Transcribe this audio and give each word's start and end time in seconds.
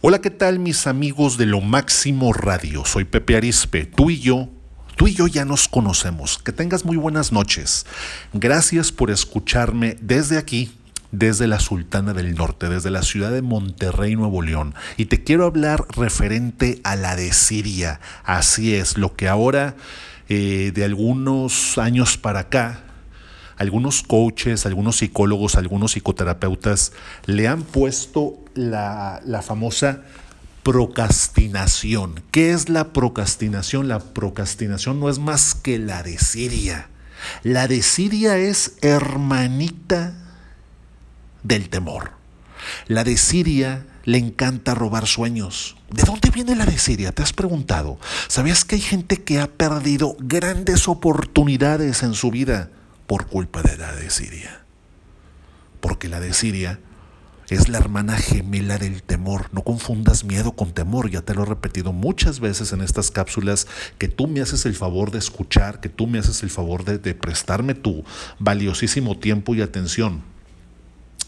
Hola, 0.00 0.20
¿qué 0.20 0.30
tal 0.30 0.60
mis 0.60 0.86
amigos 0.86 1.38
de 1.38 1.46
Lo 1.46 1.60
Máximo 1.60 2.32
Radio? 2.32 2.84
Soy 2.84 3.02
Pepe 3.02 3.34
Arispe, 3.34 3.84
tú 3.84 4.10
y 4.10 4.20
yo, 4.20 4.48
tú 4.94 5.08
y 5.08 5.14
yo 5.14 5.26
ya 5.26 5.44
nos 5.44 5.66
conocemos. 5.66 6.38
Que 6.38 6.52
tengas 6.52 6.84
muy 6.84 6.96
buenas 6.96 7.32
noches. 7.32 7.84
Gracias 8.32 8.92
por 8.92 9.10
escucharme 9.10 9.96
desde 10.00 10.38
aquí, 10.38 10.70
desde 11.10 11.48
la 11.48 11.58
Sultana 11.58 12.14
del 12.14 12.36
Norte, 12.36 12.68
desde 12.68 12.92
la 12.92 13.02
ciudad 13.02 13.32
de 13.32 13.42
Monterrey, 13.42 14.14
Nuevo 14.14 14.40
León. 14.40 14.76
Y 14.96 15.06
te 15.06 15.24
quiero 15.24 15.46
hablar 15.46 15.84
referente 15.96 16.80
a 16.84 16.94
la 16.94 17.16
de 17.16 17.32
Siria. 17.32 17.98
Así 18.22 18.76
es, 18.76 18.98
lo 18.98 19.16
que 19.16 19.26
ahora, 19.26 19.74
eh, 20.28 20.70
de 20.72 20.84
algunos 20.84 21.76
años 21.76 22.16
para 22.16 22.38
acá, 22.38 22.84
algunos 23.58 24.02
coaches, 24.02 24.66
algunos 24.66 24.98
psicólogos, 24.98 25.56
algunos 25.56 25.92
psicoterapeutas 25.92 26.92
le 27.26 27.48
han 27.48 27.62
puesto 27.62 28.38
la, 28.54 29.20
famosa 29.44 30.02
procrastinación. 30.62 32.22
¿Qué 32.30 32.52
es 32.52 32.68
la 32.68 32.92
procrastinación? 32.92 33.88
La 33.88 33.98
procrastinación 33.98 35.00
no 35.00 35.10
es 35.10 35.18
más 35.18 35.54
que 35.54 35.78
la 35.78 36.02
desidia. 36.04 36.88
La 37.42 37.66
desidia 37.66 38.38
es 38.38 38.76
hermanita 38.80 40.14
del 41.42 41.68
temor. 41.68 42.12
La 42.86 43.02
desidia 43.02 43.86
le 44.04 44.18
encanta 44.18 44.74
robar 44.74 45.08
sueños. 45.08 45.76
¿De 45.90 46.04
dónde 46.04 46.30
viene 46.30 46.54
la 46.54 46.64
desidia? 46.64 47.10
¿Te 47.10 47.22
has 47.22 47.32
preguntado? 47.32 47.98
¿Sabías 48.28 48.64
que 48.64 48.76
hay 48.76 48.80
gente 48.80 49.22
que 49.24 49.40
ha 49.40 49.48
perdido 49.48 50.16
grandes 50.20 50.86
oportunidades 50.86 52.04
en 52.04 52.14
su 52.14 52.30
vida 52.30 52.70
por 53.08 53.26
culpa 53.26 53.62
de 53.62 53.76
la 53.78 53.96
desidia. 53.96 54.60
Porque 55.80 56.08
la 56.08 56.20
desidia 56.20 56.78
es 57.48 57.70
la 57.70 57.78
hermana 57.78 58.18
gemela 58.18 58.76
del 58.76 59.02
temor. 59.02 59.48
No 59.52 59.62
confundas 59.62 60.24
miedo 60.24 60.52
con 60.52 60.72
temor. 60.72 61.10
Ya 61.10 61.22
te 61.22 61.34
lo 61.34 61.42
he 61.42 61.46
repetido 61.46 61.94
muchas 61.94 62.38
veces 62.38 62.72
en 62.74 62.82
estas 62.82 63.10
cápsulas 63.10 63.66
que 63.96 64.08
tú 64.08 64.28
me 64.28 64.42
haces 64.42 64.66
el 64.66 64.74
favor 64.74 65.10
de 65.10 65.18
escuchar, 65.18 65.80
que 65.80 65.88
tú 65.88 66.06
me 66.06 66.18
haces 66.18 66.42
el 66.42 66.50
favor 66.50 66.84
de, 66.84 66.98
de 66.98 67.14
prestarme 67.14 67.74
tu 67.74 68.04
valiosísimo 68.38 69.18
tiempo 69.18 69.54
y 69.54 69.62
atención 69.62 70.22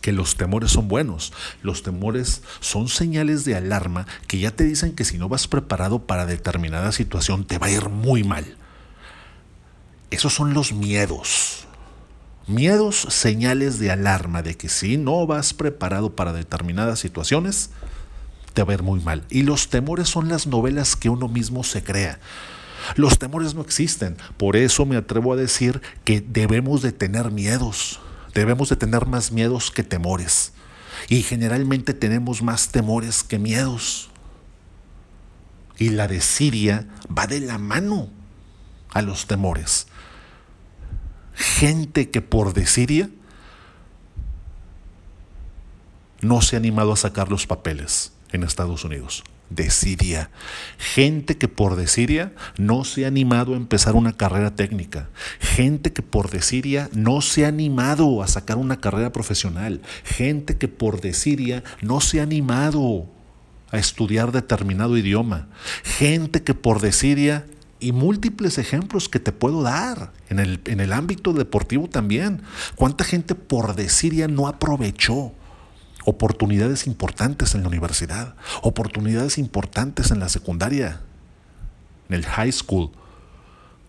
que 0.00 0.12
los 0.12 0.36
temores 0.36 0.70
son 0.70 0.88
buenos. 0.88 1.34
Los 1.62 1.82
temores 1.82 2.40
son 2.60 2.88
señales 2.88 3.44
de 3.44 3.54
alarma 3.54 4.06
que 4.28 4.38
ya 4.38 4.50
te 4.50 4.64
dicen 4.64 4.94
que 4.94 5.04
si 5.04 5.18
no 5.18 5.28
vas 5.28 5.46
preparado 5.46 6.06
para 6.06 6.24
determinada 6.24 6.90
situación 6.92 7.44
te 7.44 7.58
va 7.58 7.66
a 7.66 7.70
ir 7.70 7.90
muy 7.90 8.24
mal. 8.24 8.56
Esos 10.10 10.32
son 10.32 10.54
los 10.54 10.72
miedos. 10.72 11.65
Miedos, 12.46 13.08
señales 13.10 13.80
de 13.80 13.90
alarma 13.90 14.40
de 14.40 14.56
que 14.56 14.68
si 14.68 14.98
no 14.98 15.26
vas 15.26 15.52
preparado 15.52 16.14
para 16.14 16.32
determinadas 16.32 17.00
situaciones, 17.00 17.70
te 18.54 18.62
va 18.62 18.70
a 18.70 18.74
ir 18.74 18.84
muy 18.84 19.00
mal. 19.00 19.24
Y 19.30 19.42
los 19.42 19.68
temores 19.68 20.08
son 20.08 20.28
las 20.28 20.46
novelas 20.46 20.94
que 20.94 21.10
uno 21.10 21.26
mismo 21.26 21.64
se 21.64 21.82
crea. 21.82 22.20
Los 22.94 23.18
temores 23.18 23.54
no 23.54 23.62
existen. 23.62 24.16
Por 24.36 24.54
eso 24.54 24.86
me 24.86 24.96
atrevo 24.96 25.32
a 25.32 25.36
decir 25.36 25.82
que 26.04 26.20
debemos 26.20 26.82
de 26.82 26.92
tener 26.92 27.32
miedos. 27.32 27.98
Debemos 28.32 28.68
de 28.68 28.76
tener 28.76 29.06
más 29.06 29.32
miedos 29.32 29.72
que 29.72 29.82
temores. 29.82 30.52
Y 31.08 31.22
generalmente 31.22 31.94
tenemos 31.94 32.42
más 32.42 32.68
temores 32.68 33.24
que 33.24 33.40
miedos. 33.40 34.08
Y 35.78 35.88
la 35.88 36.06
de 36.06 36.20
Siria 36.20 36.86
va 37.06 37.26
de 37.26 37.40
la 37.40 37.58
mano 37.58 38.08
a 38.90 39.02
los 39.02 39.26
temores 39.26 39.88
gente 41.36 42.10
que 42.10 42.22
por 42.22 42.54
desidia 42.54 43.10
no 46.22 46.40
se 46.40 46.56
ha 46.56 46.58
animado 46.58 46.92
a 46.92 46.96
sacar 46.96 47.30
los 47.30 47.46
papeles 47.46 48.12
en 48.32 48.42
Estados 48.42 48.84
Unidos. 48.84 49.22
Desidia. 49.48 50.30
Gente 50.76 51.36
que 51.38 51.46
por 51.46 51.76
desidia 51.76 52.32
no 52.58 52.84
se 52.84 53.04
ha 53.04 53.08
animado 53.08 53.54
a 53.54 53.56
empezar 53.56 53.94
una 53.94 54.16
carrera 54.16 54.56
técnica. 54.56 55.08
Gente 55.38 55.92
que 55.92 56.02
por 56.02 56.30
desidia 56.30 56.88
no 56.92 57.20
se 57.20 57.44
ha 57.44 57.48
animado 57.48 58.22
a 58.22 58.26
sacar 58.26 58.56
una 58.56 58.80
carrera 58.80 59.12
profesional. 59.12 59.82
Gente 60.04 60.56
que 60.56 60.66
por 60.66 61.00
desidia 61.00 61.62
no 61.80 62.00
se 62.00 62.18
ha 62.18 62.24
animado 62.24 63.06
a 63.70 63.78
estudiar 63.78 64.32
determinado 64.32 64.96
idioma. 64.96 65.48
Gente 65.84 66.42
que 66.42 66.54
por 66.54 66.80
desidia 66.80 67.46
y 67.80 67.92
múltiples 67.92 68.58
ejemplos 68.58 69.08
que 69.08 69.20
te 69.20 69.32
puedo 69.32 69.62
dar 69.62 70.12
en 70.28 70.38
el, 70.38 70.60
en 70.66 70.80
el 70.80 70.92
ámbito 70.92 71.32
deportivo 71.32 71.88
también. 71.88 72.42
¿Cuánta 72.74 73.04
gente 73.04 73.34
por 73.34 73.74
decir 73.74 74.14
ya 74.14 74.28
no 74.28 74.48
aprovechó 74.48 75.32
oportunidades 76.04 76.86
importantes 76.86 77.54
en 77.54 77.62
la 77.62 77.68
universidad, 77.68 78.36
oportunidades 78.62 79.38
importantes 79.38 80.10
en 80.10 80.20
la 80.20 80.28
secundaria, 80.28 81.00
en 82.08 82.14
el 82.14 82.24
high 82.24 82.52
school? 82.52 82.90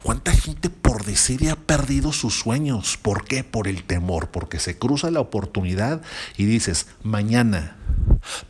¿Cuánta 0.03 0.31
gente 0.31 0.69
por 0.69 1.05
decir 1.05 1.49
ha 1.49 1.55
perdido 1.55 2.13
sus 2.13 2.39
sueños? 2.39 2.97
¿Por 2.97 3.25
qué? 3.25 3.43
Por 3.43 3.67
el 3.67 3.83
temor, 3.83 4.29
porque 4.29 4.59
se 4.59 4.77
cruza 4.77 5.11
la 5.11 5.19
oportunidad 5.19 6.01
y 6.37 6.45
dices, 6.45 6.87
mañana, 7.03 7.76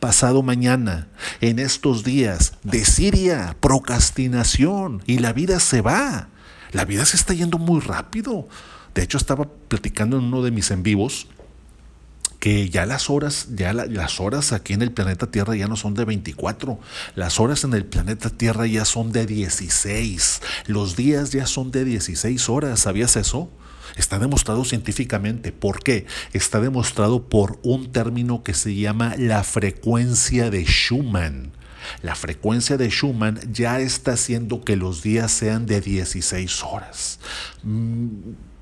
pasado 0.00 0.42
mañana, 0.42 1.08
en 1.40 1.58
estos 1.58 2.04
días, 2.04 2.54
de 2.62 2.84
Siria, 2.84 3.56
procrastinación, 3.60 5.02
y 5.06 5.18
la 5.18 5.32
vida 5.32 5.60
se 5.60 5.80
va. 5.80 6.28
La 6.72 6.84
vida 6.84 7.04
se 7.04 7.16
está 7.16 7.34
yendo 7.34 7.58
muy 7.58 7.80
rápido. 7.80 8.48
De 8.94 9.02
hecho, 9.02 9.16
estaba 9.16 9.46
platicando 9.68 10.18
en 10.18 10.24
uno 10.24 10.42
de 10.42 10.50
mis 10.50 10.70
en 10.70 10.82
vivos 10.82 11.28
que 12.38 12.70
ya 12.70 12.86
las 12.86 13.10
horas, 13.10 13.48
ya 13.54 13.72
las 13.72 14.20
horas 14.20 14.52
aquí 14.52 14.72
en 14.72 14.82
el 14.82 14.92
planeta 14.92 15.30
Tierra 15.30 15.56
ya 15.56 15.66
no 15.66 15.76
son 15.76 15.94
de 15.94 16.04
24, 16.04 16.78
las 17.16 17.40
horas 17.40 17.64
en 17.64 17.74
el 17.74 17.84
planeta 17.84 18.30
Tierra 18.30 18.66
ya 18.66 18.84
son 18.84 19.10
de 19.12 19.26
16, 19.26 20.40
los 20.66 20.94
días 20.94 21.32
ya 21.32 21.46
son 21.46 21.70
de 21.72 21.84
16 21.84 22.48
horas, 22.48 22.80
¿sabías 22.80 23.16
eso? 23.16 23.50
Está 23.96 24.18
demostrado 24.18 24.64
científicamente. 24.64 25.52
¿Por 25.52 25.82
qué? 25.82 26.06
Está 26.32 26.60
demostrado 26.60 27.28
por 27.28 27.58
un 27.62 27.92
término 27.92 28.42
que 28.42 28.54
se 28.54 28.74
llama 28.74 29.14
la 29.16 29.42
frecuencia 29.44 30.50
de 30.50 30.64
Schumann. 30.64 31.52
La 32.02 32.14
frecuencia 32.14 32.76
de 32.76 32.90
Schumann 32.90 33.40
ya 33.52 33.80
está 33.80 34.12
haciendo 34.12 34.62
que 34.62 34.76
los 34.76 35.02
días 35.02 35.32
sean 35.32 35.66
de 35.66 35.80
16 35.80 36.62
horas. 36.64 37.18
Mm, 37.62 38.08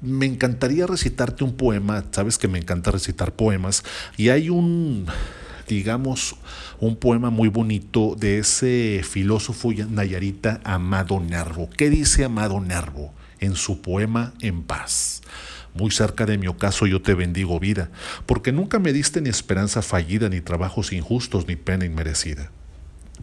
me 0.01 0.27
encantaría 0.27 0.87
recitarte 0.87 1.43
un 1.45 1.57
poema, 1.57 2.05
sabes 2.11 2.39
que 2.39 2.49
me 2.49 2.59
encanta 2.59 2.91
recitar 2.91 3.33
poemas, 3.33 3.83
y 4.17 4.29
hay 4.29 4.51
un, 4.51 5.07
digamos, 5.69 6.37
un 6.81 6.97
poema 6.97 7.31
muy 7.31 7.49
bonito 7.49 8.17
de 8.19 8.39
ese 8.39 9.03
filósofo 9.09 9.73
nayarita 9.73 10.61
Amado 10.65 11.21
Nervo. 11.21 11.69
¿Qué 11.77 11.91
dice 11.91 12.25
Amado 12.25 12.61
Nervo 12.61 13.13
en 13.41 13.55
su 13.55 13.83
poema 13.83 14.33
En 14.41 14.63
paz? 14.63 15.23
Muy 15.75 15.91
cerca 15.91 16.25
de 16.25 16.39
mi 16.39 16.47
ocaso 16.47 16.87
yo 16.87 17.03
te 17.03 17.15
bendigo 17.15 17.61
vida, 17.61 17.91
porque 18.25 18.51
nunca 18.51 18.79
me 18.79 18.93
diste 18.93 19.21
ni 19.21 19.29
esperanza 19.29 19.83
fallida, 19.83 20.29
ni 20.29 20.41
trabajos 20.41 20.93
injustos, 20.93 21.47
ni 21.47 21.57
pena 21.57 21.85
inmerecida 21.85 22.51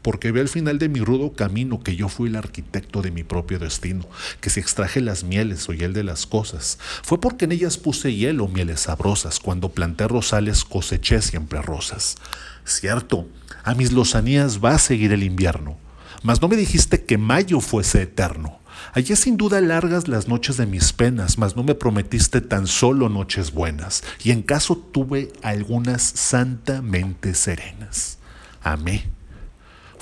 porque 0.03 0.31
ve 0.31 0.41
al 0.41 0.49
final 0.49 0.77
de 0.77 0.89
mi 0.89 0.99
rudo 0.99 1.33
camino 1.33 1.81
que 1.81 1.95
yo 1.95 2.09
fui 2.09 2.29
el 2.29 2.35
arquitecto 2.35 3.01
de 3.01 3.09
mi 3.09 3.23
propio 3.23 3.57
destino, 3.57 4.05
que 4.41 4.49
si 4.49 4.59
extraje 4.59 5.01
las 5.01 5.23
mieles 5.23 5.67
o 5.69 5.73
hiel 5.73 5.93
de 5.93 6.03
las 6.03 6.27
cosas, 6.27 6.77
fue 7.01 7.19
porque 7.19 7.45
en 7.45 7.53
ellas 7.53 7.77
puse 7.77 8.13
hielo, 8.13 8.47
mieles 8.47 8.81
sabrosas, 8.81 9.39
cuando 9.39 9.69
planté 9.69 10.07
rosales 10.07 10.65
coseché 10.65 11.21
siempre 11.21 11.61
rosas. 11.61 12.17
Cierto, 12.65 13.27
a 13.63 13.73
mis 13.73 13.93
lozanías 13.93 14.63
va 14.63 14.75
a 14.75 14.79
seguir 14.79 15.13
el 15.13 15.23
invierno, 15.23 15.77
mas 16.21 16.41
no 16.41 16.49
me 16.49 16.57
dijiste 16.57 17.03
que 17.05 17.17
mayo 17.17 17.61
fuese 17.61 18.03
eterno. 18.03 18.59
Allí 18.93 19.15
sin 19.15 19.37
duda 19.37 19.61
largas 19.61 20.07
las 20.07 20.27
noches 20.27 20.57
de 20.57 20.65
mis 20.65 20.91
penas, 20.91 21.37
mas 21.37 21.55
no 21.55 21.63
me 21.63 21.75
prometiste 21.75 22.41
tan 22.41 22.67
solo 22.67 23.07
noches 23.07 23.53
buenas, 23.53 24.03
y 24.23 24.31
en 24.31 24.43
caso 24.43 24.75
tuve 24.75 25.31
algunas 25.41 26.03
santamente 26.03 27.33
serenas. 27.33 28.19
Amé 28.61 29.22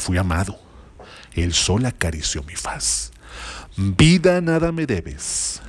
Fui 0.01 0.17
amado. 0.17 0.59
El 1.35 1.53
sol 1.53 1.85
acarició 1.85 2.41
mi 2.41 2.55
faz. 2.55 3.11
Vida 3.77 4.41
nada 4.41 4.71
me 4.71 4.87
debes. 4.87 5.61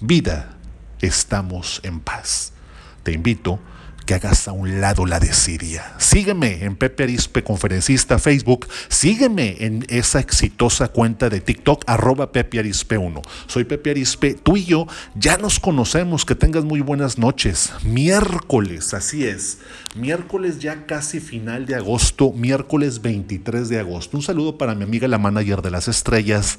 Vida, 0.00 0.56
estamos 1.02 1.80
en 1.82 2.00
paz. 2.00 2.54
Te 3.02 3.12
invito 3.12 3.60
que 4.06 4.14
hagas 4.14 4.46
a 4.48 4.52
un 4.52 4.80
lado 4.80 5.04
la 5.04 5.18
desidia. 5.18 5.94
Sígueme 5.98 6.64
en 6.64 6.76
Pepe 6.76 7.02
Arispe 7.02 7.42
Conferencista 7.42 8.18
Facebook. 8.18 8.68
Sígueme 8.88 9.56
en 9.58 9.84
esa 9.88 10.20
exitosa 10.20 10.88
cuenta 10.88 11.28
de 11.28 11.40
TikTok, 11.40 11.82
arroba 11.86 12.30
Pepe 12.30 12.60
Arispe 12.60 12.96
1. 12.96 13.20
Soy 13.48 13.64
Pepe 13.64 13.90
Arispe. 13.90 14.34
Tú 14.34 14.56
y 14.56 14.64
yo 14.64 14.86
ya 15.16 15.36
nos 15.36 15.58
conocemos. 15.58 16.24
Que 16.24 16.36
tengas 16.36 16.64
muy 16.64 16.80
buenas 16.80 17.18
noches. 17.18 17.72
Miércoles, 17.84 18.94
así 18.94 19.26
es. 19.26 19.58
Miércoles 19.96 20.60
ya 20.60 20.86
casi 20.86 21.20
final 21.20 21.66
de 21.66 21.74
agosto. 21.74 22.32
Miércoles 22.32 23.02
23 23.02 23.68
de 23.68 23.80
agosto. 23.80 24.16
Un 24.16 24.22
saludo 24.22 24.56
para 24.56 24.74
mi 24.76 24.84
amiga 24.84 25.08
la 25.08 25.18
manager 25.18 25.62
de 25.62 25.72
las 25.72 25.88
estrellas. 25.88 26.56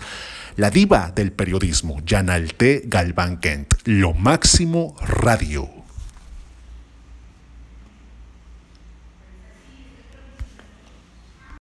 La 0.58 0.70
diva 0.70 1.14
del 1.16 1.32
periodismo, 1.32 2.02
Janalte 2.06 2.82
Galván 2.86 3.40
Kent. 3.40 3.76
Lo 3.86 4.14
máximo 4.14 4.96
radio. 5.02 5.77